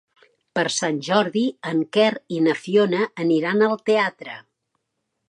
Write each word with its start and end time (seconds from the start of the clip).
Per 0.59 0.63
Sant 0.75 0.95
Jordi 1.07 1.43
en 1.71 1.83
Quer 1.97 2.07
i 2.37 2.41
na 2.47 2.55
Fiona 2.63 3.03
aniran 3.27 3.63
al 3.69 3.79
teatre. 3.91 4.39